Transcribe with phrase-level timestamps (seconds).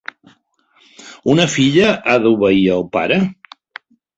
[1.35, 3.21] Una filla ha d'obeir el pare?